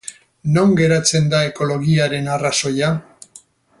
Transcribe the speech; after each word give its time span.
Non 0.53 0.71
geratzen 0.79 1.29
da 1.33 1.41
ekologiaren 1.49 2.31
arrazoia? 2.37 2.91